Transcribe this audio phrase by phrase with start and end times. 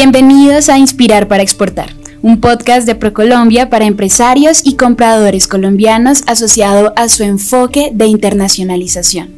[0.00, 1.90] Bienvenidos a Inspirar para Exportar,
[2.22, 9.28] un podcast de ProColombia para empresarios y compradores colombianos asociado a su enfoque de internacionalización.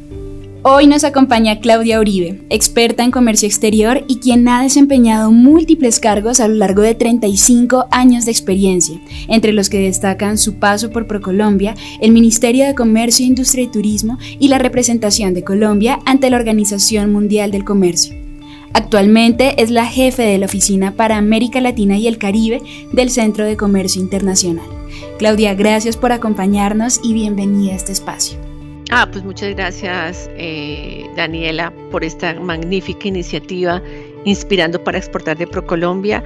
[0.61, 6.39] Hoy nos acompaña Claudia Uribe, experta en comercio exterior y quien ha desempeñado múltiples cargos
[6.39, 11.07] a lo largo de 35 años de experiencia, entre los que destacan su paso por
[11.07, 16.37] ProColombia, el Ministerio de Comercio, Industria y Turismo y la representación de Colombia ante la
[16.37, 18.20] Organización Mundial del Comercio.
[18.73, 22.61] Actualmente es la jefe de la Oficina para América Latina y el Caribe
[22.93, 24.65] del Centro de Comercio Internacional.
[25.17, 28.39] Claudia, gracias por acompañarnos y bienvenida a este espacio.
[28.89, 33.81] Ah, pues muchas gracias eh, Daniela por esta magnífica iniciativa
[34.25, 36.23] Inspirando para Exportar de ProColombia.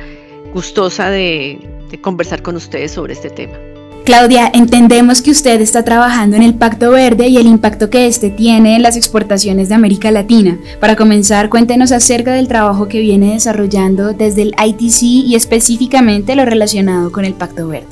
[0.54, 1.60] Gustosa de
[2.02, 3.58] conversar con ustedes sobre este tema.
[4.06, 8.30] Claudia, entendemos que usted está trabajando en el Pacto Verde y el impacto que este
[8.30, 10.60] tiene en las exportaciones de América Latina.
[10.80, 16.46] Para comenzar, cuéntenos acerca del trabajo que viene desarrollando desde el ITC y específicamente lo
[16.46, 17.88] relacionado con el Pacto Verde.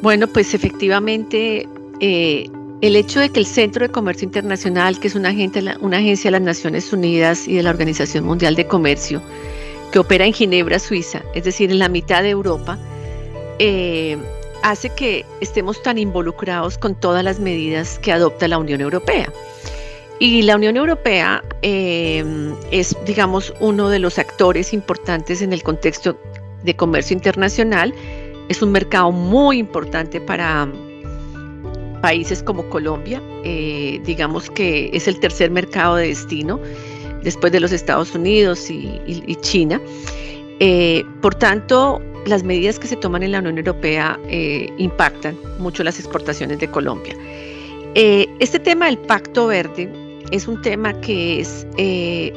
[0.00, 1.68] Bueno, pues efectivamente
[2.00, 2.48] eh,
[2.80, 5.30] el hecho de que el Centro de Comercio Internacional, que es una,
[5.82, 9.20] una agencia de las Naciones Unidas y de la Organización Mundial de Comercio,
[9.92, 12.78] que opera en Ginebra, Suiza, es decir, en la mitad de Europa,
[13.58, 14.16] eh,
[14.64, 19.30] hace que estemos tan involucrados con todas las medidas que adopta la Unión Europea.
[20.18, 26.16] Y la Unión Europea em, es, digamos, uno de los actores importantes en el contexto
[26.62, 27.94] de comercio internacional.
[28.48, 30.66] Es un mercado muy importante para
[32.00, 33.20] países como Colombia.
[33.44, 36.58] Eh, digamos que es el tercer mercado de destino
[37.22, 39.78] después de los Estados Unidos y, China.
[40.60, 45.82] Eh, por tanto, las medidas que se toman en la Unión Europea eh, impactan mucho
[45.82, 47.14] las exportaciones de Colombia.
[47.94, 49.90] Eh, este tema del Pacto Verde
[50.30, 51.66] es un tema que es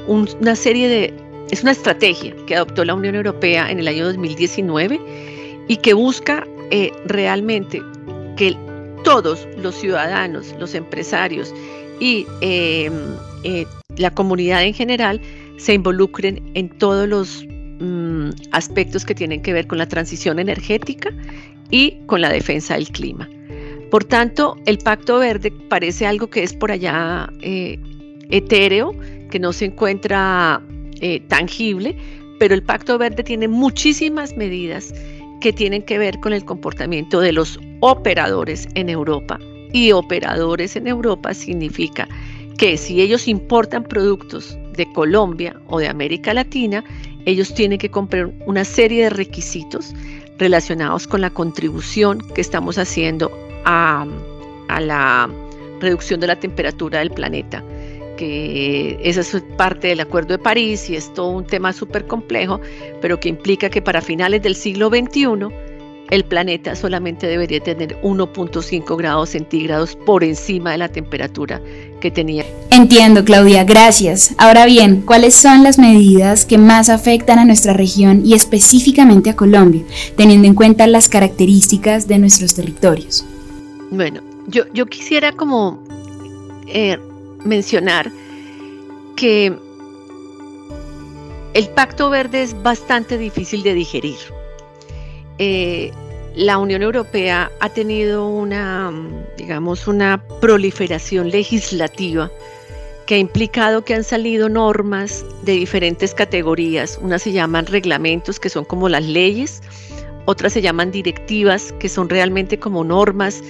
[0.07, 1.13] una serie de,
[1.51, 4.99] es una estrategia que adoptó la Unión Europea en el año 2019
[5.67, 6.45] y que busca
[7.05, 7.81] realmente
[8.35, 8.55] que
[9.03, 11.53] todos los ciudadanos, los empresarios
[11.99, 12.27] y
[13.97, 15.21] la comunidad en general
[15.57, 17.47] se involucren en todos los
[17.79, 21.11] Mm, aspectos que tienen que ver con la transición energética
[21.69, 23.29] y con la defensa del clima.
[23.91, 27.77] Por tanto, el Pacto Verde parece algo que es por allá eh,
[28.31, 28.95] etéreo,
[29.29, 30.59] que no se encuentra
[31.01, 31.95] eh, tangible,
[32.39, 34.91] pero el Pacto Verde tiene muchísimas medidas
[35.39, 39.39] que tienen que ver con el comportamiento de los operadores en Europa.
[39.71, 42.07] Y operadores en Europa significa
[42.57, 46.83] que si ellos importan productos de Colombia o de América Latina,
[47.27, 49.93] ellos tienen que cumplir una serie de requisitos
[50.37, 53.29] relacionados con la contribución que estamos haciendo
[53.65, 54.07] a,
[54.79, 55.29] la
[55.81, 57.63] reducción de la temperatura del planeta
[58.15, 62.59] que esa es parte del Acuerdo de París y es todo un tema súper complejo,
[62.99, 65.49] pero que implica que para finales del siglo XXI
[66.09, 71.61] el planeta solamente debería tener 1.5 grados centígrados por encima de la temperatura
[71.99, 72.45] que tenía.
[72.71, 74.33] Entiendo, Claudia, gracias.
[74.37, 79.35] Ahora bien, ¿cuáles son las medidas que más afectan a nuestra región y específicamente a
[79.35, 79.83] Colombia,
[80.15, 83.25] teniendo en cuenta las características de nuestros territorios?
[83.91, 85.83] Bueno, yo, yo quisiera como
[86.67, 86.97] eh,
[87.43, 88.11] mencionar
[89.15, 89.53] que
[91.53, 94.36] el Pacto Verde es bastante difícil de digerir
[95.37, 95.91] eh,
[96.35, 98.91] la Unión Europea ha tenido una,
[99.37, 102.31] digamos, una proliferación legislativa
[103.07, 106.99] que ha implicado que han salido normas de diferentes categorías.
[107.01, 109.63] Unas se llaman reglamentos, que son como las leyes,
[110.25, 113.41] otras se llaman directivas, que son realmente como normas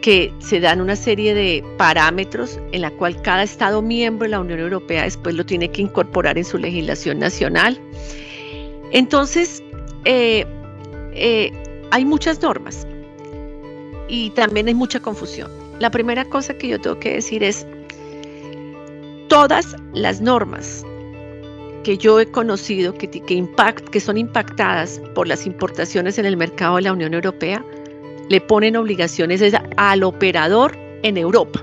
[0.00, 4.40] que se dan una serie de parámetros en la cual cada Estado miembro de la
[4.40, 7.78] Unión Europea después lo tiene que incorporar en su legislación nacional.
[8.92, 9.62] Entonces,
[10.04, 10.46] eh,
[11.20, 11.52] eh,
[11.90, 12.86] hay muchas normas
[14.08, 15.50] y también hay mucha confusión.
[15.78, 17.66] La primera cosa que yo tengo que decir es,
[19.28, 20.84] todas las normas
[21.84, 23.48] que yo he conocido que, que,
[23.90, 27.64] que son impactadas por las importaciones en el mercado de la Unión Europea,
[28.28, 29.42] le ponen obligaciones
[29.76, 31.62] al operador en Europa.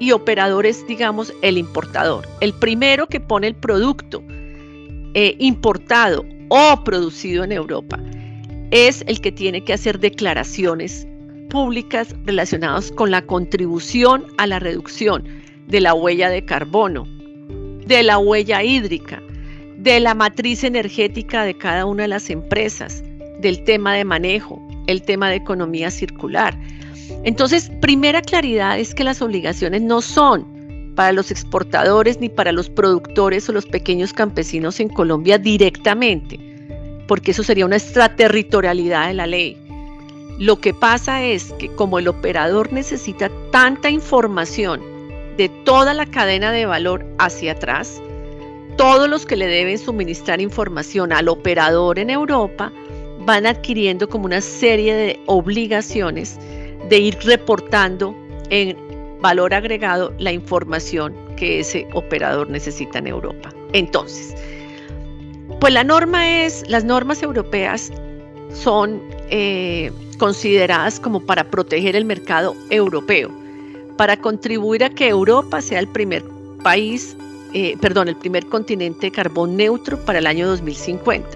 [0.00, 2.26] Y operador es, digamos, el importador.
[2.40, 4.22] El primero que pone el producto
[5.14, 7.98] eh, importado o producido en Europa
[8.70, 11.06] es el que tiene que hacer declaraciones
[11.50, 15.24] públicas relacionadas con la contribución a la reducción
[15.68, 17.06] de la huella de carbono,
[17.86, 19.22] de la huella hídrica,
[19.78, 23.04] de la matriz energética de cada una de las empresas,
[23.40, 26.58] del tema de manejo, el tema de economía circular.
[27.24, 32.70] Entonces, primera claridad es que las obligaciones no son para los exportadores ni para los
[32.70, 36.53] productores o los pequeños campesinos en Colombia directamente
[37.06, 39.56] porque eso sería una extraterritorialidad de la ley.
[40.38, 44.80] Lo que pasa es que como el operador necesita tanta información
[45.36, 48.00] de toda la cadena de valor hacia atrás,
[48.76, 52.72] todos los que le deben suministrar información al operador en Europa
[53.20, 56.38] van adquiriendo como una serie de obligaciones
[56.88, 58.14] de ir reportando
[58.50, 58.76] en
[59.20, 63.50] valor agregado la información que ese operador necesita en Europa.
[63.72, 64.34] Entonces,
[65.60, 67.90] pues la norma es, las normas europeas
[68.52, 73.30] son eh, consideradas como para proteger el mercado europeo,
[73.96, 76.22] para contribuir a que Europa sea el primer
[76.62, 77.16] país,
[77.52, 81.28] eh, perdón, el primer continente de carbón neutro para el año 2050.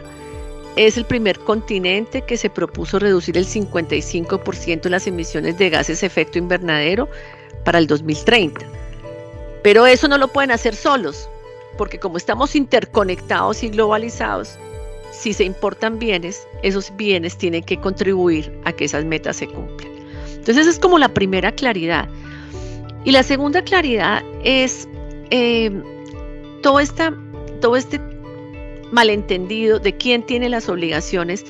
[0.76, 6.00] Es el primer continente que se propuso reducir el 55% de las emisiones de gases
[6.00, 7.08] de efecto invernadero
[7.64, 8.64] para el 2030.
[9.62, 11.28] Pero eso no lo pueden hacer solos,
[11.78, 14.58] porque como estamos interconectados y globalizados,
[15.12, 19.90] si se importan bienes, esos bienes tienen que contribuir a que esas metas se cumplan.
[20.28, 22.08] Entonces esa es como la primera claridad.
[23.04, 24.86] Y la segunda claridad es
[25.30, 25.70] eh,
[26.62, 27.14] todo, esta,
[27.60, 28.00] todo este
[28.92, 31.44] malentendido de quién tiene las obligaciones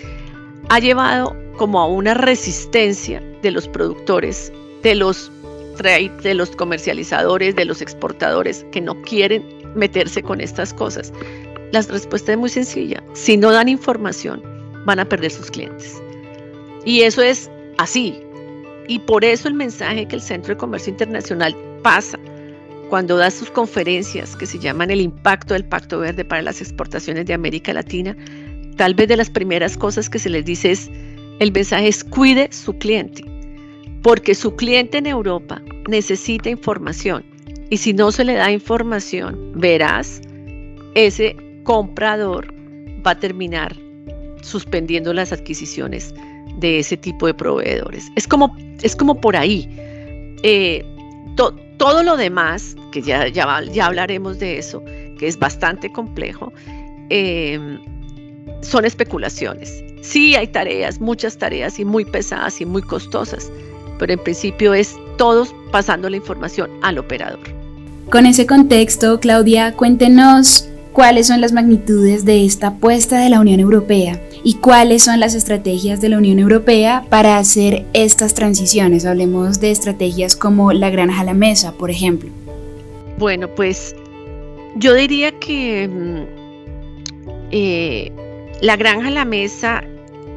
[0.68, 4.52] ha llevado como a una resistencia de los productores,
[4.82, 5.30] de los,
[6.22, 11.12] de los comercializadores, de los exportadores que no quieren meterse con estas cosas.
[11.72, 13.02] La respuesta es muy sencilla.
[13.14, 14.42] Si no dan información,
[14.86, 16.00] van a perder sus clientes.
[16.84, 18.18] Y eso es así.
[18.88, 22.18] Y por eso el mensaje que el Centro de Comercio Internacional pasa
[22.88, 27.26] cuando da sus conferencias que se llaman el impacto del Pacto Verde para las exportaciones
[27.26, 28.16] de América Latina,
[28.76, 30.90] tal vez de las primeras cosas que se les dice es,
[31.38, 33.24] el mensaje es cuide su cliente,
[34.02, 37.24] porque su cliente en Europa necesita información
[37.70, 40.20] y si no se le da información, verás,
[40.94, 42.52] ese comprador
[43.06, 43.76] va a terminar
[44.42, 46.14] suspendiendo las adquisiciones
[46.56, 48.10] de ese tipo de proveedores.
[48.16, 49.68] Es como, es como por ahí.
[50.42, 50.84] Eh,
[51.78, 54.82] todo lo demás, que ya, ya, ya, hablaremos de eso,
[55.18, 56.52] que es bastante complejo,
[57.08, 57.78] em,
[58.62, 59.84] son especulaciones.
[60.02, 63.50] Sí hay tareas, muchas tareas y muy pesadas y muy costosas,
[63.98, 67.40] pero en principio es todos pasando la información al operador.
[68.10, 73.60] Con ese contexto, Claudia, cuéntenos cuáles son las magnitudes de esta apuesta de la Unión
[73.60, 79.04] Europea y cuáles son las estrategias de la Unión Europea para hacer estas transiciones.
[79.04, 82.30] Hablemos de estrategias como la granja a la mesa, por ejemplo.
[83.18, 83.94] Bueno, pues
[84.76, 86.38] yo diría que mm,
[87.50, 88.12] eh,
[88.62, 89.84] la granja a la mesa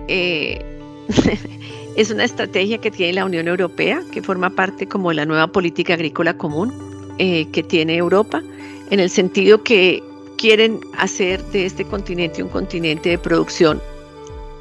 [0.07, 0.63] eh,
[1.95, 5.47] es una estrategia que tiene la Unión Europea, que forma parte como de la nueva
[5.47, 6.73] política agrícola común
[7.17, 8.41] eh, que tiene Europa,
[8.89, 10.01] en el sentido que
[10.38, 13.81] quieren hacer de este continente un continente de producción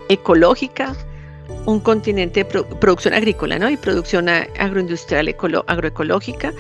[0.09, 0.95] ecológica,
[1.67, 3.71] un continente de producción agrícola ¿no?
[3.71, 5.35] y producción agroindustrial
[5.67, 6.53] agroecológica.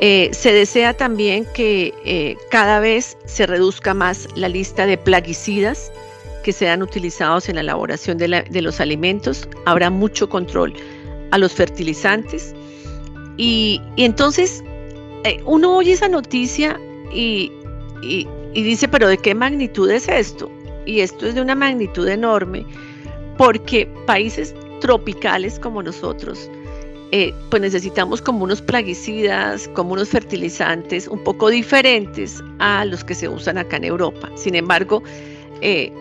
[0.00, 5.90] Eh, se desea también que eh, cada vez se reduzca más la lista de plaguicidas
[6.46, 9.48] que sean utilizados en la elaboración de, los alimentos.
[9.64, 10.72] Habrá mucho control
[11.32, 12.54] a los fertilizantes.
[13.36, 14.62] Y, entonces
[15.24, 16.78] eh, uno oye esa noticia
[17.12, 17.50] y,
[18.00, 20.48] y dice, pero ¿de qué magnitud es esto?
[20.86, 22.64] Y esto es de una magnitud enorme
[23.36, 26.48] porque países tropicales como nosotros,
[27.10, 33.16] eh, pues necesitamos como unos plaguicidas, como unos fertilizantes un poco diferentes a los que
[33.16, 34.30] se usan acá en Europa.
[34.36, 35.02] Sin embargo,
[35.60, 35.92] eh,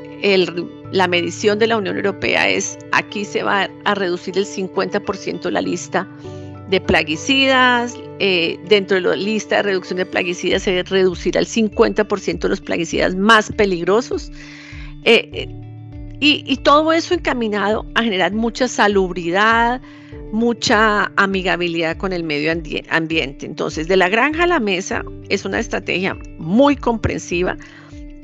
[0.91, 5.61] la medición de la Unión Europea es aquí se va a reducir el 50% la
[5.61, 6.07] lista
[6.69, 12.47] de plaguicidas, eh, dentro de la lista de reducción de plaguicidas se reducirá el 50%
[12.47, 14.31] los plaguicidas más peligrosos.
[15.03, 15.47] Eh, eh,
[16.19, 19.79] y, todo eso encaminado a generar mucha salubridad,
[20.31, 22.51] mucha amigabilidad con el medio
[22.89, 23.45] ambiente.
[23.45, 27.57] Entonces, de la granja a la mesa es una estrategia muy comprensiva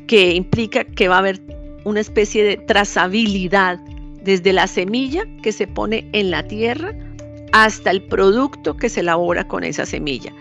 [0.07, 3.79] que implica que va a haber una especie de trazabilidad
[4.21, 6.93] desde la semilla que se pone en la tierra
[7.51, 10.31] hasta el producto que se elabora con esa semilla.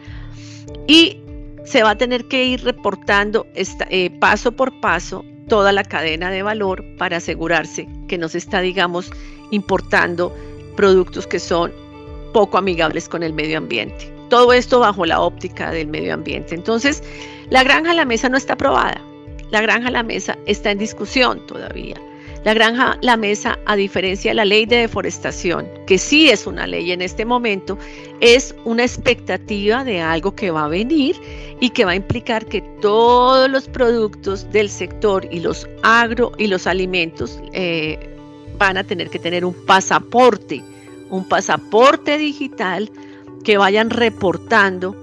[0.86, 1.18] Y
[1.64, 6.42] se va a tener que ir reportando eh, paso por paso toda la cadena de
[6.42, 9.10] valor para asegurarse que no se está, digamos,
[9.50, 10.34] importando
[10.76, 11.72] productos que son
[12.32, 14.12] poco amigables con el medio ambiente.
[14.28, 16.54] Todo esto bajo la óptica del medio ambiente.
[16.54, 17.02] Entonces,
[17.50, 19.02] la granja a la mesa no está aprobada.
[19.50, 21.96] La granja la mesa está en discusión todavía.
[22.44, 26.66] La granja La Mesa, a diferencia de la ley de deforestación, que sí es una
[26.66, 27.76] ley en este momento,
[28.20, 31.16] es una expectativa de algo que va a venir
[31.60, 36.46] y que va a implicar que todos los productos del sector y los agro y
[36.46, 37.98] los alimentos eh,
[38.56, 40.62] van a tener que tener un pasaporte,
[41.10, 42.90] un pasaporte digital
[43.44, 44.96] que vayan reportando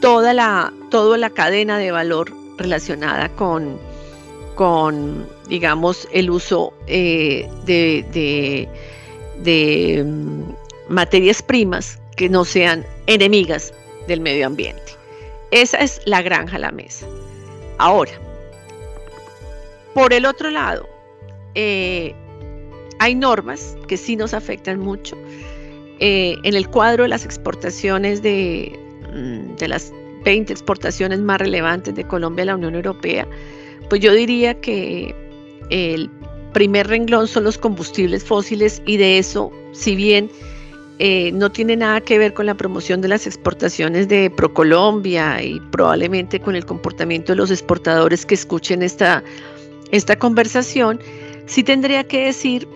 [0.00, 3.78] toda la, toda la cadena de valor relacionada con,
[4.54, 8.68] con digamos, el uso eh, de,
[9.42, 10.42] de, mm,
[10.88, 13.72] materias primas que no sean enemigas
[14.06, 14.92] del medio ambiente.
[15.50, 17.06] Esa es la granja a la mesa.
[17.78, 18.12] Ahora,
[19.94, 20.88] por el otro lado,
[21.54, 22.14] eh,
[22.98, 25.16] hay normas que sí nos afectan mucho.
[26.00, 28.78] Eh, en el cuadro de las exportaciones de,
[29.12, 29.92] mm, de las
[30.24, 33.26] 20 exportaciones más relevantes de Colombia a la Unión Europea,
[33.88, 35.14] pues yo diría que
[35.70, 36.10] el
[36.52, 40.30] primer renglón son los combustibles fósiles y de eso, si bien
[41.00, 45.58] eh, no tiene nada que ver con la promoción de las exportaciones de Procolombia y
[45.72, 49.22] probablemente con el comportamiento de los exportadores que escuchen esta,
[49.90, 51.00] esta conversación,
[51.46, 52.68] sí tendría que decir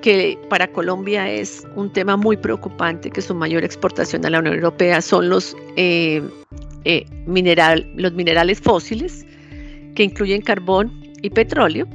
[0.00, 4.54] que para Colombia es un tema muy preocupante que su mayor exportación a la Unión
[4.54, 6.22] Europea son los, eh,
[6.86, 9.26] eh, mineral, los minerales fósiles,
[9.94, 11.86] que incluyen carbón y petróleo.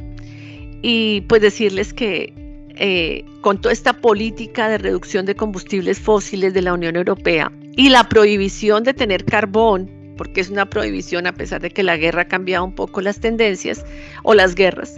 [0.81, 2.33] Y pues decirles que
[2.75, 7.89] eh, con toda esta política de reducción de combustibles fósiles de la Unión Europea y
[7.89, 12.23] la prohibición de tener carbón, porque es una prohibición a pesar de que la guerra
[12.23, 13.85] ha cambiado un poco las tendencias
[14.23, 14.95] o las guerras,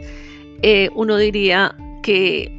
[0.96, 2.50] uno diría que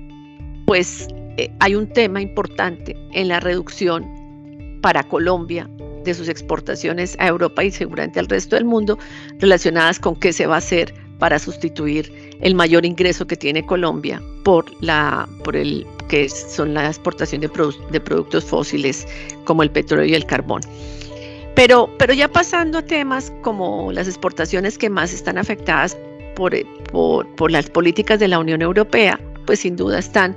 [0.67, 4.07] pues eh, hay un tema importante en la reducción
[4.83, 5.69] para Colombia
[6.04, 8.99] de sus exportaciones a Europa y seguramente al resto del mundo
[9.38, 14.20] relacionadas con qué se va a hacer para sustituir el mayor ingreso que tiene Colombia
[14.44, 17.50] por la por el que son la exportación de,
[17.90, 19.06] de productos fósiles
[19.44, 20.61] como el petróleo y el carbón.
[21.54, 25.96] Pero, pero ya pasando a temas como las exportaciones que más están afectadas
[26.34, 26.52] por,
[26.90, 30.34] por, por las políticas de la Unión Europea, pues sin duda están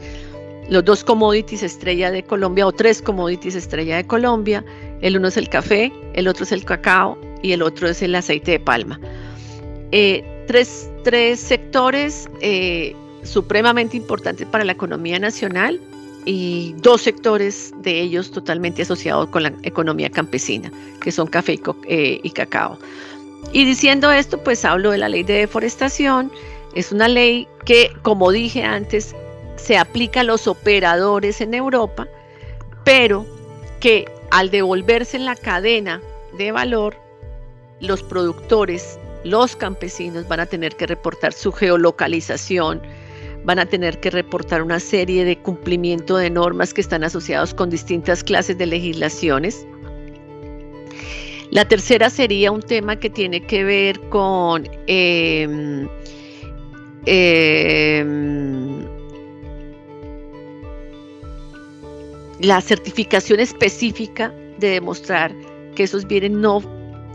[0.69, 4.63] los dos commodities estrella de Colombia o tres commodities estrella de Colombia.
[5.01, 8.15] El uno es el café, el otro es el cacao y el otro es el
[8.15, 8.99] aceite de palma.
[9.91, 10.89] Eh, tres,
[11.39, 15.79] sectores eh, supremamente importantes para la economía nacional
[16.25, 20.69] y dos sectores de ellos totalmente asociados con la economía campesina,
[20.99, 22.77] que son café y, eh, y cacao.
[23.53, 26.29] Y diciendo esto, pues hablo de la ley de deforestación.
[26.75, 29.15] Es una ley que, como dije antes,
[29.57, 32.07] se aplica a los operadores en Europa,
[32.83, 33.25] pero
[33.79, 36.01] que al devolverse en la cadena
[36.37, 36.95] de valor,
[37.79, 42.81] los productores, los campesinos van a tener que reportar su geolocalización,
[43.43, 47.69] van a tener que reportar una serie de cumplimiento de normas que están asociados con
[47.69, 49.65] distintas clases de legislaciones.
[51.51, 55.87] La tercera sería un tema que tiene que ver con em,
[62.39, 65.33] la certificación específica de demostrar
[65.75, 66.61] que esos bienes no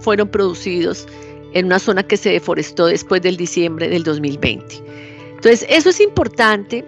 [0.00, 1.06] fueron producidos
[1.54, 4.76] en una zona que se deforestó después del diciembre del 2020.
[5.34, 6.84] Entonces, eso es importante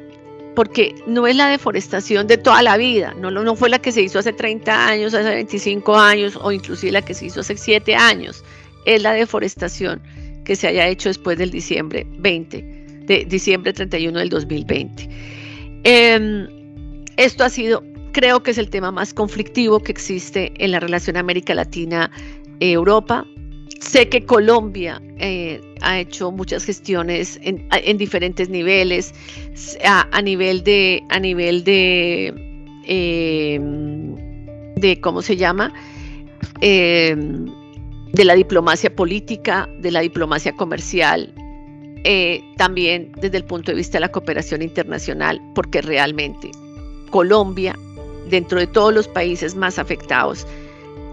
[0.54, 4.20] porque no es la deforestación de toda la vida, no, fue la que se hizo
[4.20, 8.44] hace 30 años, hace 25 años o inclusive la que se hizo hace 7 años,
[8.86, 10.00] es la deforestación
[10.44, 12.62] que se haya hecho después del diciembre 20,
[13.06, 15.08] de diciembre 31 del 2020.
[15.82, 16.46] Em,
[17.16, 17.82] esto ha sido
[18.14, 23.26] creo que es el tema más conflictivo que existe en la relación América Latina-Europa.
[23.80, 29.12] Sé que Colombia eh, ha hecho muchas gestiones en, diferentes niveles,
[29.84, 32.28] a, nivel de, a nivel de,
[32.86, 34.14] em,
[34.76, 35.72] de ¿cómo se llama?
[36.60, 37.46] Em,
[38.12, 41.34] de la diplomacia política, de la diplomacia comercial,
[42.04, 46.52] eh, también desde el punto de vista de la cooperación internacional, porque realmente
[47.10, 47.76] Colombia
[48.28, 50.46] dentro de todos los países más afectados,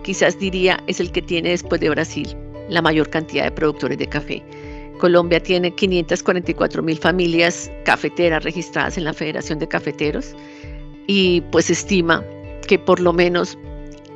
[0.03, 2.35] quizás diría es el que tiene después de Brasil
[2.69, 4.43] la mayor cantidad de productores de café.
[4.99, 10.35] Colombia tiene 544 mil familias cafeteras registradas en la Federación de Cafeteros
[11.07, 12.23] y pues estima
[12.67, 13.57] que por lo menos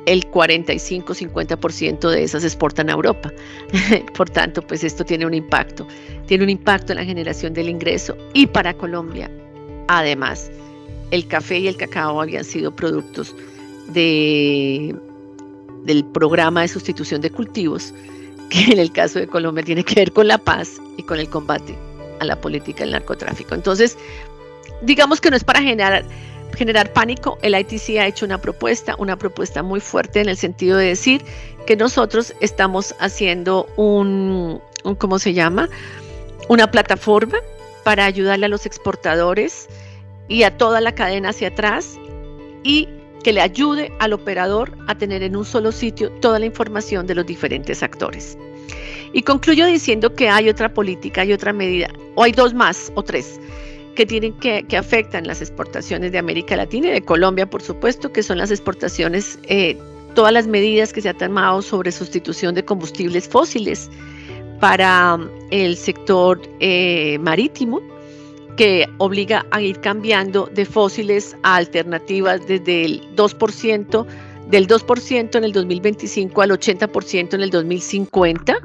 [0.06, 3.32] el 45-50% de esas exportan a Europa.
[4.16, 5.86] por tanto, pues esto tiene un impacto.
[6.26, 9.30] Tiene un impacto en la generación del ingreso y para Colombia,
[9.88, 10.50] además,
[11.10, 13.34] el café y el cacao habían sido productos
[13.88, 14.94] de,
[15.84, 17.92] del programa de sustitución de cultivos,
[18.50, 21.28] que en el caso de Colombia tiene que ver con la paz y con el
[21.28, 21.76] combate
[22.20, 23.54] a la política del narcotráfico.
[23.54, 23.96] Entonces,
[24.82, 26.04] digamos que no es para generar,
[26.56, 30.78] generar pánico, el ITC ha hecho una propuesta, una propuesta muy fuerte en el sentido
[30.78, 31.22] de decir
[31.66, 35.68] que nosotros estamos haciendo un, un ¿cómo se llama?
[36.48, 37.38] Una plataforma
[37.84, 39.68] para ayudarle a los exportadores
[40.28, 41.98] y a toda la cadena hacia atrás
[42.62, 42.88] y
[43.22, 47.14] que le ayude al operador a tener en un solo sitio toda la información de
[47.14, 48.38] los diferentes actores.
[49.12, 53.02] Y concluyo diciendo que hay otra política, hay otra medida, o hay dos más o
[53.02, 53.40] tres
[53.96, 58.12] que tienen que, que afectan las exportaciones de América Latina y de Colombia, por supuesto,
[58.12, 59.76] que son las exportaciones, eh,
[60.14, 63.90] todas las medidas que se han tomado sobre sustitución de combustibles fósiles
[64.60, 65.18] para
[65.50, 67.80] el sector eh, marítimo,
[68.56, 74.06] que obliga a ir cambiando de fósiles a alternativas desde el 2%,
[74.50, 78.56] del 2% en el 2025 al 80% en el 2050,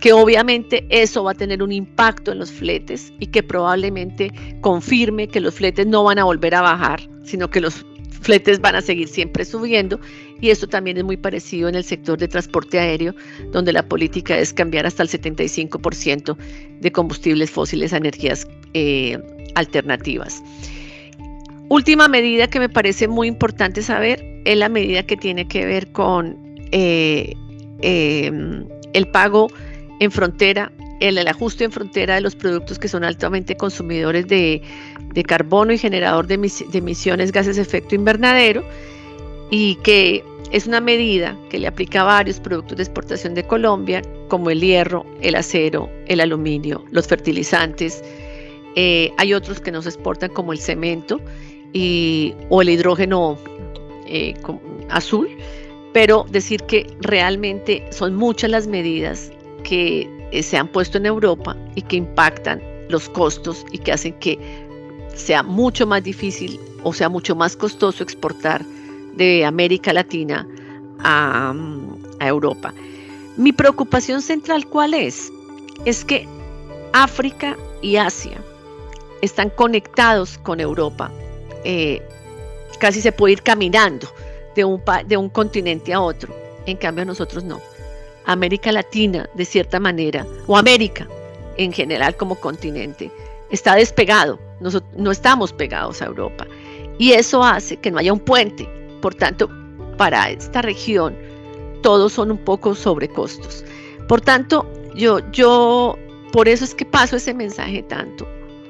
[0.00, 5.28] que obviamente eso va a tener un impacto en los fletes y que probablemente confirme
[5.28, 7.84] que los fletes no van a volver a bajar, sino que los
[8.20, 10.00] fletes van a seguir siempre subiendo.
[10.40, 13.14] Y esto también es muy parecido en el sector de transporte aéreo,
[13.52, 16.36] donde la política es cambiar hasta el 75%
[16.80, 19.18] de combustibles fósiles a energías eh,
[19.54, 20.42] alternativas.
[21.68, 25.92] Última medida que me parece muy importante saber es la medida que tiene que ver
[25.92, 26.38] con
[26.72, 27.34] eh,
[27.82, 29.48] em, el pago
[30.00, 34.62] en frontera, el, ajuste en frontera de los productos que son altamente consumidores de,
[35.26, 38.64] carbono y generador de, de emisiones gases de efecto invernadero
[39.50, 40.22] y que
[40.52, 44.60] es una medida que le aplica a varios productos de exportación de Colombia, como el
[44.60, 48.02] hierro, el acero, el aluminio, los fertilizantes.
[48.80, 51.20] Eh, hay otros que nos exportan como el cemento
[52.48, 53.36] o el hidrógeno
[54.06, 54.34] eh,
[54.88, 55.28] azul,
[55.92, 59.32] pero decir que realmente son muchas las medidas
[59.64, 64.12] que eh, se han puesto en Europa y que impactan los costos y que hacen
[64.20, 64.38] que
[65.12, 68.64] sea mucho más difícil o sea mucho más costoso exportar
[69.16, 70.46] de América Latina
[71.00, 71.52] a,
[72.20, 72.72] Europa.
[73.36, 75.32] Mi preocupación central, ¿cuál es?
[75.84, 76.28] Es que
[76.92, 78.40] África y Asia
[79.22, 81.10] están conectados con Europa.
[81.64, 82.02] Eh,
[82.78, 84.08] casi se puede ir caminando
[84.54, 86.34] de un, de un continente a otro.
[86.66, 87.60] En cambio, nosotros no.
[88.24, 91.08] América Latina, de cierta manera, o América
[91.56, 93.10] en general como continente,
[93.50, 94.38] está despegado.
[94.96, 96.46] no estamos pegados a Europa.
[96.98, 98.68] Y eso hace que no haya un puente
[99.00, 99.48] por tanto,
[99.96, 101.16] para esta región,
[101.82, 103.64] todos son un poco sobrecostos.
[104.08, 105.96] Por tanto, yo, yo,
[106.32, 108.26] por eso es que paso ese mensaje tanto.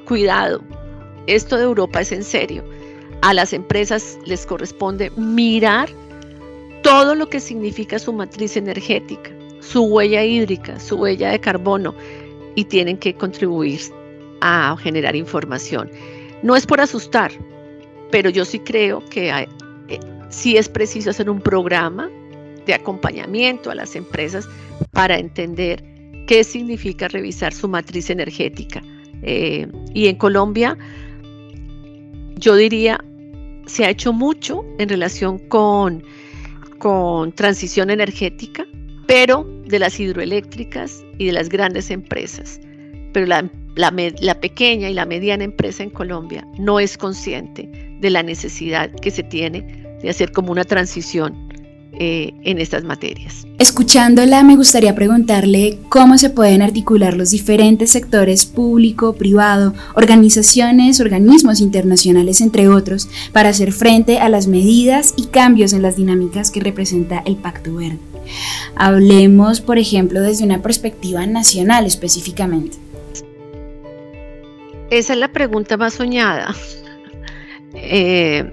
[0.09, 0.63] Cuidado,
[1.27, 2.63] esto de Europa es en serio.
[3.21, 5.87] A las empresas les corresponde mirar
[6.81, 11.93] todo lo que significa su matriz energética, su huella hídrica, su huella de carbono,
[12.55, 13.79] y tienen que contribuir
[14.41, 15.91] a generar información.
[16.41, 17.31] No es por asustar,
[18.09, 19.47] pero yo sí creo que hay,
[20.29, 22.09] sí es preciso hacer un programa
[22.65, 24.49] de acompañamiento a las empresas
[24.89, 25.83] para entender
[26.25, 28.81] qué significa revisar su matriz energética.
[29.21, 30.77] Eh, y en Colombia,
[32.37, 33.03] yo diría,
[33.65, 36.03] se ha hecho mucho en relación con,
[36.77, 38.65] con transición energética,
[39.07, 42.59] pero de las hidroeléctricas y de las grandes empresas.
[43.13, 48.23] Pero la, la pequeña y la mediana empresa en Colombia no es consciente de la
[48.23, 49.61] necesidad que se tiene
[50.01, 51.48] de hacer como una transición
[52.01, 53.45] eh, en estas materias.
[53.57, 61.59] Escuchándola, me gustaría preguntarle cómo se pueden articular los diferentes sectores público, privado, organizaciones, organismos
[61.59, 66.61] internacionales, entre otros, para hacer frente a las medidas y cambios en las dinámicas que
[66.61, 67.99] representa el Pacto Verde.
[68.75, 72.77] Hablemos, por ejemplo, desde una perspectiva nacional específicamente.
[74.89, 76.55] Esa es la pregunta más soñada.
[77.81, 78.51] Eh,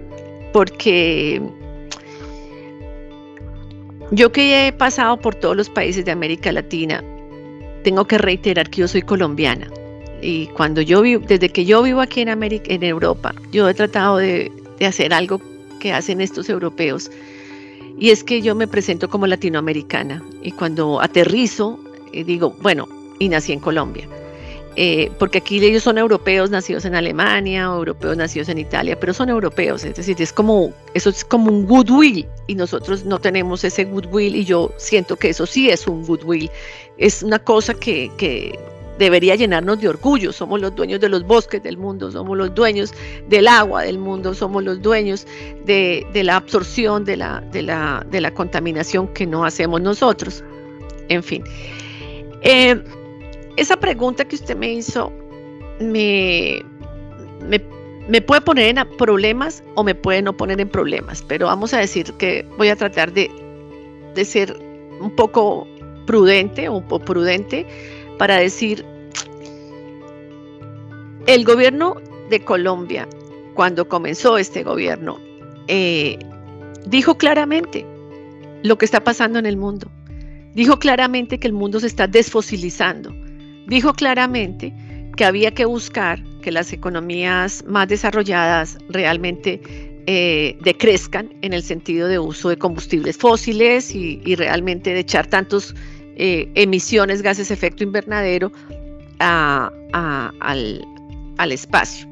[0.52, 1.42] porque
[4.10, 7.02] yo que he pasado por todos los países de América Latina,
[7.82, 9.68] tengo que reiterar que yo soy colombiana.
[10.22, 13.74] Y cuando yo vivo, desde que yo vivo aquí en América, en Europa, yo he
[13.74, 15.40] tratado de, hacer algo
[15.80, 17.10] que hacen estos europeos.
[17.98, 20.22] Y es que yo me presento como latinoamericana.
[20.42, 21.78] Y cuando aterrizo,
[22.12, 22.88] eh, digo, bueno,
[23.18, 24.08] y nací en Colombia.
[24.78, 29.14] Eh, porque aquí ellos son europeos nacidos en Alemania o europeos nacidos en Italia, pero
[29.14, 33.64] son europeos, es decir, es como, eso es como un goodwill y nosotros no tenemos
[33.64, 36.50] ese goodwill y yo siento que eso sí es un goodwill,
[36.98, 38.58] es una cosa que, que
[38.98, 42.92] debería llenarnos de orgullo, somos los dueños de los bosques del mundo, somos los dueños
[43.30, 45.26] del agua del mundo, somos los dueños
[45.64, 50.44] de, de la absorción de la, de, la, de la contaminación que no hacemos nosotros,
[51.08, 51.42] en fin.
[52.42, 52.78] Eh,
[53.56, 55.12] esa pregunta que usted me hizo
[55.80, 56.64] me,
[58.26, 62.12] puede poner en problemas o me puede no poner en problemas, pero vamos a decir
[62.14, 63.30] que voy a tratar de,
[64.24, 64.56] ser
[65.00, 65.66] un poco
[66.06, 67.66] prudente o prudente
[68.18, 68.84] para decir,
[71.26, 71.96] el gobierno
[72.30, 73.08] de Colombia,
[73.54, 75.18] cuando comenzó este gobierno,
[75.68, 76.18] eh,
[76.86, 77.84] dijo claramente
[78.62, 79.88] lo que está pasando en el mundo.
[80.54, 83.12] Dijo claramente que el mundo se está desfosilizando.
[83.66, 84.72] Dijo claramente
[85.16, 89.60] que había que buscar que las economías más desarrolladas realmente
[90.06, 95.74] eh, decrezcan en el sentido de uso de combustibles fósiles y, realmente de echar tantos
[96.16, 98.52] eh, emisiones, gases efecto invernadero
[99.18, 99.90] al,
[101.50, 102.06] espacio.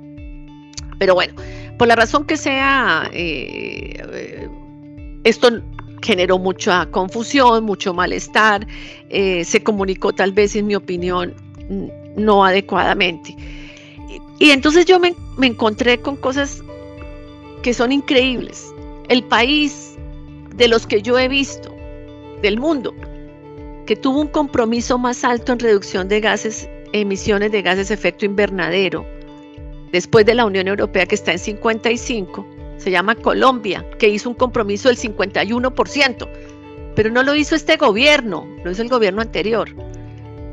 [0.98, 1.34] Pero bueno,
[1.78, 4.48] por la razón que sea, eh,
[5.22, 5.62] esto
[6.02, 8.66] generó mucha confusión, mucho malestar,
[9.08, 11.32] se comunicó tal vez, en mi opinión,
[12.16, 13.36] no adecuadamente.
[14.38, 16.62] Y, entonces yo me, encontré con cosas
[17.62, 18.72] que son increíbles.
[19.08, 19.96] El país
[20.56, 21.74] de los que yo he visto,
[22.42, 22.94] del mundo,
[23.86, 29.06] que tuvo un compromiso más alto en reducción de gases, emisiones de gases efecto invernadero,
[29.92, 32.46] después de la Unión Europea que está en 55,
[32.78, 36.28] se llama Colombia, que hizo un compromiso del 51%,
[36.94, 39.68] pero no lo hizo este gobierno, lo hizo el gobierno anterior.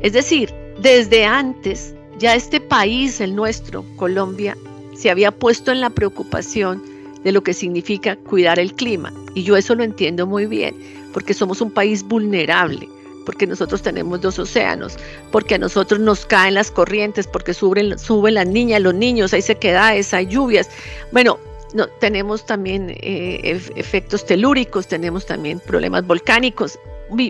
[0.00, 4.56] Es decir, desde antes, ya este país, el nuestro, Colombia,
[4.96, 6.82] se había puesto en la preocupación
[7.22, 9.12] de lo que significa cuidar el clima.
[9.34, 10.74] Y yo eso lo entiendo muy bien,
[11.12, 12.88] porque somos un país vulnerable,
[13.24, 14.96] porque nosotros tenemos dos océanos,
[15.30, 17.88] porque a nosotros nos caen las corrientes, porque suben,
[18.34, 20.68] las niñas, los niños, hay sequedades, hay lluvias.
[21.12, 21.38] Bueno,
[21.74, 26.76] no, tenemos también eh, efectos telúricos, tenemos también problemas volcánicos,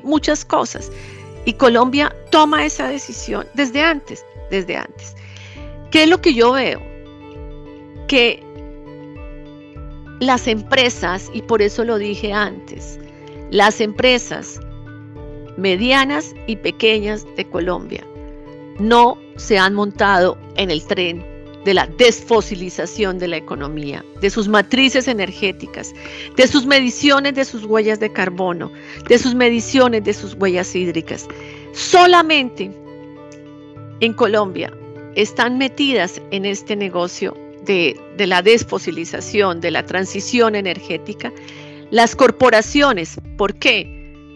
[0.05, 0.91] muchas cosas.
[1.45, 5.17] Y Colombia toma esa decisión desde antes, desde antes.
[5.91, 6.81] ¿Qué es lo que yo veo?
[8.09, 8.43] Que
[10.21, 12.99] las empresas, y por eso lo dije antes,
[13.51, 14.61] las empresas
[15.57, 18.07] medianas y pequeñas de Colombia
[18.79, 21.32] no se han montado en el tren
[21.65, 25.95] de la desfosilización de la economía, de sus matrices energéticas,
[26.37, 28.71] de sus mediciones de sus huellas de carbono,
[29.09, 31.29] de sus mediciones de sus huellas hídricas.
[31.73, 32.71] Solamente
[34.01, 34.73] en Colombia
[35.15, 41.33] están metidas en este negocio de, de la desfosilización, de la transición energética,
[41.91, 43.21] las corporaciones.
[43.37, 43.87] ¿Por qué?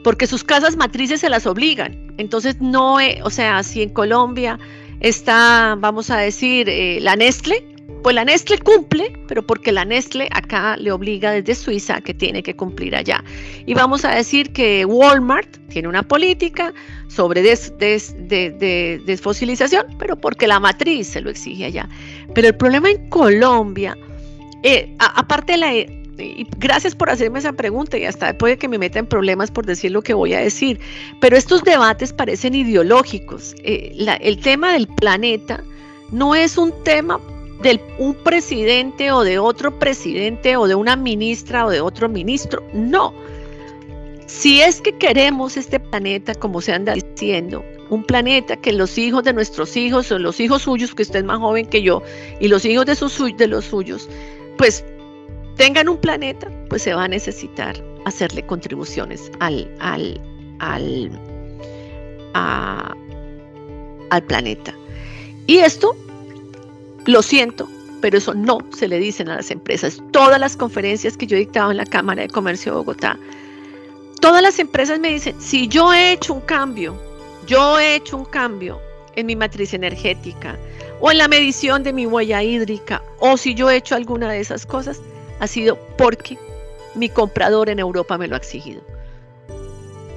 [0.04, 2.14] Porque sus casas matrices se las obligan.
[2.18, 4.58] Entonces, no, o sea, si en Colombia
[5.00, 7.64] está, vamos a decir, eh, la Nestle,
[8.02, 12.42] pues la Nestle cumple, pero porque la Nestle acá le obliga desde Suiza que tiene
[12.42, 13.24] que cumplir allá.
[13.66, 16.72] Y vamos a decir que Walmart tiene una política
[17.08, 21.88] sobre desfosilización, pero porque la matriz se lo exige allá.
[22.34, 23.96] Pero el problema en Colombia,
[24.62, 25.72] eh, aparte de la
[26.18, 29.66] y gracias por hacerme esa pregunta y hasta puede que me meta en problemas por
[29.66, 30.80] decir lo que voy a decir,
[31.20, 33.54] pero estos debates parecen ideológicos.
[33.62, 35.62] Eh, el tema del planeta
[36.10, 37.20] no es un tema
[37.62, 42.62] de un presidente o de otro presidente o de una ministra o de otro ministro,
[42.72, 43.12] no.
[44.26, 49.22] Si es que queremos este planeta, como se anda diciendo, un planeta que los hijos
[49.22, 52.02] de nuestros hijos o los hijos suyos, que usted es más joven que yo,
[52.40, 54.08] y los hijos de, de los suyos,
[54.58, 54.84] pues
[55.56, 60.20] tengan un planeta, pues se va a necesitar hacerle contribuciones al, al,
[60.60, 61.10] al,
[64.10, 64.74] al planeta.
[65.46, 65.96] Y esto,
[67.06, 67.68] lo siento,
[68.00, 70.00] pero eso no se le dicen a las empresas.
[70.12, 73.18] Todas las conferencias que yo he dictado en la Cámara de Comercio de Bogotá,
[74.20, 76.96] todas las empresas me dicen, si yo he hecho un cambio,
[77.46, 78.80] yo he hecho un cambio
[79.14, 80.58] en mi matriz energética
[81.00, 84.40] o en la medición de mi huella hídrica, o si yo he hecho alguna de
[84.40, 85.00] esas cosas,
[85.40, 86.38] ha sido porque
[86.94, 88.82] mi comprador en Europa me lo ha exigido.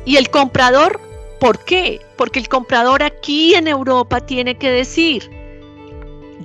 [0.05, 0.99] Y el comprador,
[1.39, 2.01] ¿por qué?
[2.15, 5.29] Porque el comprador aquí en Europa tiene que decir,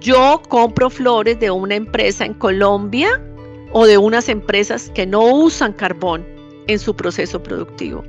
[0.01, 3.23] yo compro flores de una empresa en Colombia
[3.73, 6.27] o de unas empresas que no usan carbón
[6.67, 8.05] en su proceso productivo,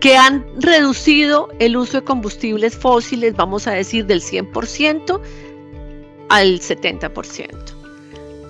[0.00, 5.20] que han reducido el uso de combustibles fósiles, vamos a decir, del 100%
[6.30, 7.79] al 70%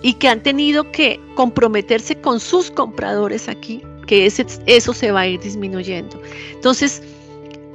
[0.02, 5.20] y que han tenido que comprometerse con sus compradores aquí, que ese, eso se va
[5.20, 6.20] a ir disminuyendo.
[6.52, 7.02] Entonces,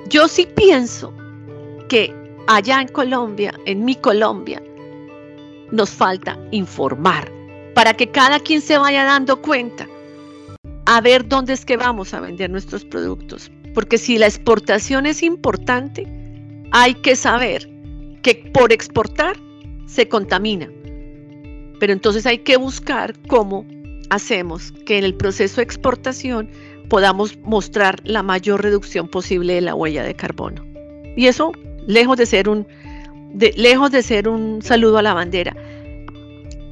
[0.09, 1.13] yo sí pienso
[1.89, 2.13] que
[2.47, 4.61] allá en Colombia, en mi Colombia,
[5.71, 7.31] nos falta informar
[7.73, 9.87] para que cada quien se vaya dando cuenta
[10.85, 13.51] a ver dónde es que vamos a vender nuestros productos.
[13.73, 16.07] Porque si la exportación es importante,
[16.71, 17.69] hay que saber
[18.21, 19.35] que por exportar
[19.87, 20.69] se contamina.
[21.79, 23.65] Pero entonces hay que buscar cómo
[24.09, 26.49] hacemos que en el proceso de exportación
[26.89, 30.63] podamos mostrar la mayor reducción posible de la huella de carbono.
[31.15, 31.51] Y eso,
[31.87, 32.67] lejos de ser un,
[33.55, 35.55] lejos de ser un saludo a la bandera.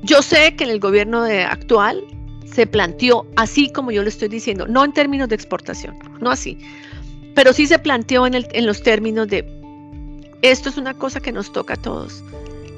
[0.04, 2.04] Yo sé que en el gobierno actual
[2.46, 6.58] se planteó así como yo le estoy diciendo, no en términos de exportación, no así,
[7.34, 9.44] pero sí se planteó en, en los términos de
[10.44, 12.22] esto es una cosa que nos toca a todos.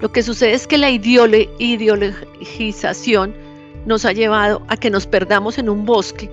[0.01, 3.33] Lo que sucede es que la ideologización
[3.85, 6.29] nos ha llevado a que nos perdamos en un bosque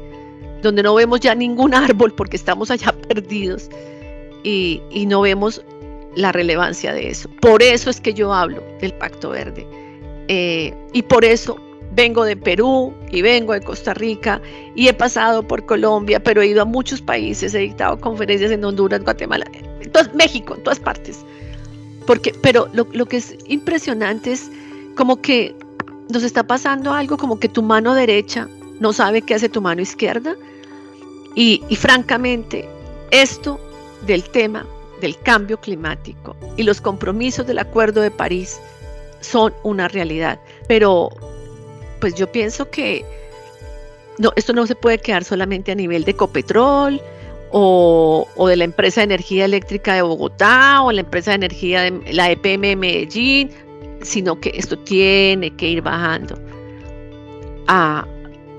[0.63, 3.69] donde no vemos ya ningún árbol porque estamos allá perdidos
[4.45, 5.63] y, no vemos
[6.17, 7.29] la relevancia de eso.
[7.41, 9.67] Por eso es que yo hablo del Pacto Verde.
[10.29, 11.59] Eh, y por eso
[11.95, 14.41] vengo de Perú y vengo de Costa Rica
[14.75, 18.65] y he pasado por Colombia, pero he ido a muchos países, he dictado conferencias en
[18.65, 21.25] Honduras, Guatemala, en México, en todas partes.
[22.07, 24.51] Porque, pero lo, que es impresionante es
[24.97, 25.55] como que
[26.09, 28.49] nos está pasando algo como que tu mano derecha
[28.81, 30.37] no sabe qué hace tu mano izquierda.
[31.35, 32.69] Y, y francamente,
[33.11, 33.59] esto
[34.07, 34.67] del tema
[35.01, 38.61] del cambio climático y los compromisos del Acuerdo de París
[39.21, 40.39] son una realidad.
[40.69, 41.11] Pero
[42.01, 43.05] pues yo pienso que
[44.19, 47.01] no, esto no se puede quedar solamente a nivel de Copetrol
[47.53, 52.13] o, de la empresa de energía eléctrica de Bogotá o la empresa de energía de
[52.13, 53.51] la EPM de Medellín,
[54.01, 56.35] sino que esto tiene que ir bajando
[57.69, 58.07] a,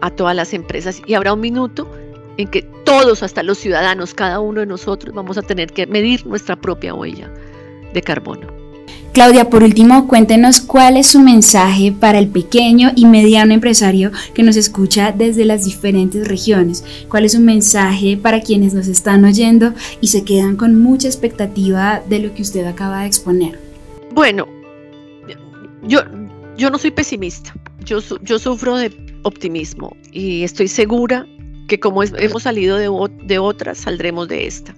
[0.02, 1.90] a todas las empresas y habrá un minuto
[2.38, 6.26] en que todos, hasta los ciudadanos, cada uno de nosotros, vamos a tener que medir
[6.26, 7.32] nuestra propia huella
[7.94, 8.63] de carbono.
[9.14, 14.42] Claudia, por último, cuéntenos cuál es su mensaje para el pequeño y mediano empresario que
[14.42, 16.84] nos escucha desde las diferentes regiones.
[17.10, 22.02] ¿Cuál es su mensaje para quienes nos están oyendo y se quedan con mucha expectativa
[22.10, 23.60] de lo que usted acaba de exponer?
[24.16, 24.48] Bueno,
[25.84, 26.00] yo,
[26.58, 27.54] yo no soy pesimista,
[27.86, 31.28] yo, yo sufro de optimismo y estoy segura
[31.68, 34.76] que como hemos salido de, otras, saldremos de esta.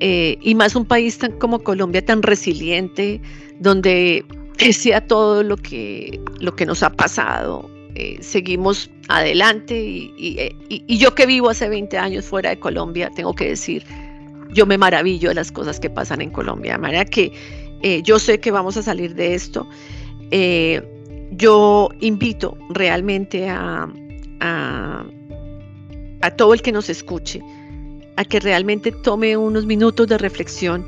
[0.00, 3.20] Eh, y más un país tan como Colombia, tan resiliente,
[3.60, 4.24] donde
[4.58, 10.12] pese todo lo que, lo que nos ha pasado, eh, seguimos adelante y,
[10.68, 13.84] y, yo que vivo hace 20 años fuera de Colombia, tengo que decir,
[14.50, 17.32] yo me maravillo de las cosas que pasan en Colombia, de manera que
[17.82, 19.68] eh, yo sé que vamos a salir de esto.
[21.32, 23.88] yo invito realmente a,
[24.40, 27.40] a todo el que nos escuche,
[28.16, 30.86] a que realmente tome unos minutos de reflexión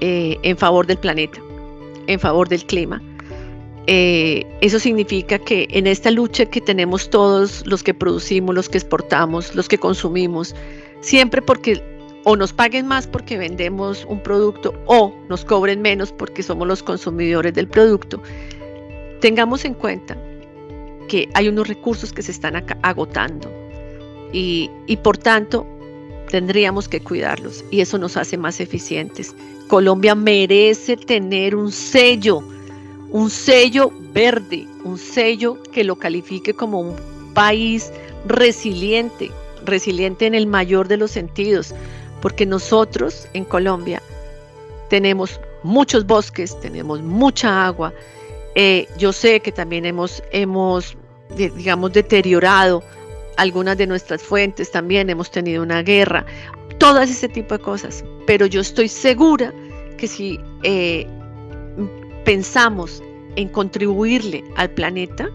[0.00, 1.40] eh, en favor del planeta,
[2.06, 3.02] en favor del clima.
[3.86, 8.78] Eh, eso significa que en esta lucha que tenemos todos los que producimos, los que
[8.78, 10.54] exportamos, los que consumimos,
[11.00, 11.82] siempre porque
[12.24, 16.82] o nos paguen más porque vendemos un producto o nos cobren menos porque somos los
[16.82, 18.22] consumidores del producto,
[19.20, 20.16] tengamos en cuenta
[21.08, 23.50] que hay unos recursos que se están agotando
[24.32, 24.68] y,
[25.02, 25.66] por tanto
[26.34, 29.36] tendríamos que cuidarlos y eso nos hace más eficientes.
[29.68, 32.42] Colombia merece tener un sello,
[33.10, 36.96] un sello verde, un sello que lo califique como un
[37.34, 37.92] país
[38.26, 39.30] resiliente,
[39.64, 41.72] resiliente en el mayor de los sentidos,
[42.20, 44.02] porque nosotros en Colombia
[44.90, 47.94] tenemos muchos bosques, tenemos mucha agua.
[48.56, 50.96] Eh, yo sé que también hemos, hemos
[51.36, 52.82] digamos, deteriorado
[53.36, 56.24] algunas de nuestras fuentes también hemos tenido una guerra,
[56.78, 58.04] todas ese tipo de cosas.
[58.26, 59.52] Pero yo estoy segura
[59.96, 61.06] que si eh,
[62.24, 63.02] pensamos
[63.36, 65.28] en contribuirle al planeta,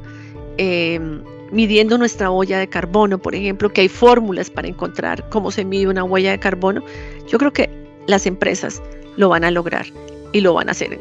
[0.58, 5.66] em, midiendo nuestra huella de carbono, por ejemplo, que hay fórmulas para encontrar cómo se
[5.66, 6.84] mide una huella de carbono,
[7.28, 7.70] yo creo que
[8.08, 8.82] las empresas
[9.18, 9.86] lo van a lograr
[10.32, 11.00] y lo van a hacer.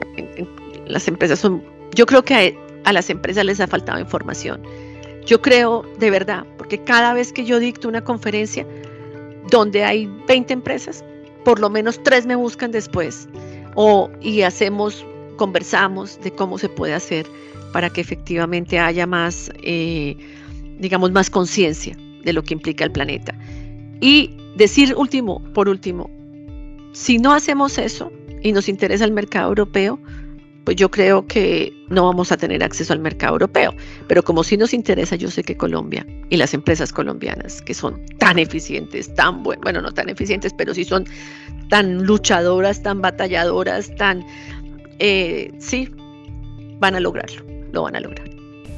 [0.87, 1.63] las empresas son,
[1.95, 4.63] yo creo que a las empresas les ha faltado información
[5.29, 8.67] yo creo de verdad, porque cada vez que yo dicto una conferencia
[9.51, 11.05] donde hay 20 empresas,
[11.45, 13.29] por lo menos tres me buscan después
[13.75, 15.05] o y hacemos,
[15.37, 17.27] conversamos de cómo se puede hacer
[17.75, 20.17] para que efectivamente haya más, eh,
[20.79, 23.35] digamos, más conciencia de lo que implica el planeta.
[24.01, 26.09] Y decir último, por último,
[26.93, 28.11] si no hacemos eso
[28.43, 29.99] y nos interesa el mercado europeo,
[30.69, 33.75] pues yo creo que no vamos a tener acceso al mercado europeo.
[34.07, 37.99] Pero como sí nos interesa, yo sé que Colombia y las empresas colombianas, que son
[38.19, 41.07] tan eficientes, tan buenas, bueno, no tan eficientes, pero sí son
[41.71, 44.23] tan luchadoras, tan batalladoras, tan,
[44.99, 45.89] eh, sí,
[46.81, 48.28] van a lograrlo, lo van a lograr.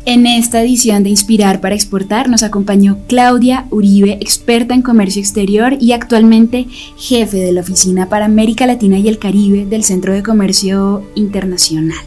[0.06, 5.76] En esta edición de Inspirar para Exportar nos acompañó Claudia Uribe, experta en comercio exterior
[5.78, 10.22] y actualmente jefe de la Oficina para América Latina y el Caribe del Centro de
[10.22, 12.02] Comercio Internacional.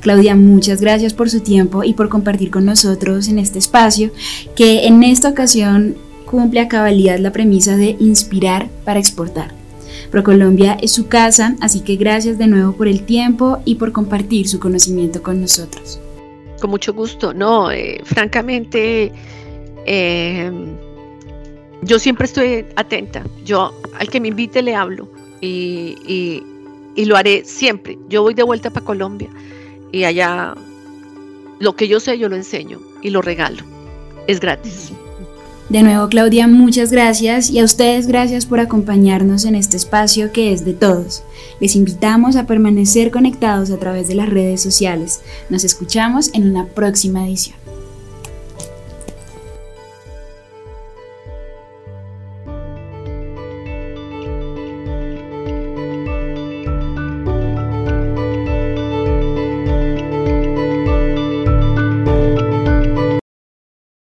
[0.00, 4.10] Claudia, muchas gracias por su tiempo y por compartir con nosotros en este espacio
[4.54, 9.54] que en esta ocasión cumple a cabalidad la premisa de inspirar para exportar.
[10.10, 14.48] ProColombia es su casa, así que gracias de nuevo por el tiempo y por compartir
[14.48, 15.98] su conocimiento con nosotros.
[16.66, 19.12] Mucho gusto, no, eh, francamente,
[19.86, 20.50] eh,
[21.82, 25.08] yo siempre estoy atenta, yo al que me invite le hablo
[25.40, 26.42] y,
[26.96, 27.98] y lo haré siempre.
[28.08, 29.28] Yo voy de vuelta para Colombia
[29.92, 30.54] y allá
[31.60, 33.62] lo que yo sé yo lo enseño y lo regalo,
[34.26, 34.92] es gratis.
[35.68, 40.52] De nuevo, Claudia, muchas gracias y a ustedes gracias por acompañarnos en este espacio que
[40.52, 41.24] es de todos.
[41.58, 45.22] Les invitamos a permanecer conectados a través de las redes sociales.
[45.50, 47.65] Nos escuchamos en una próxima edición.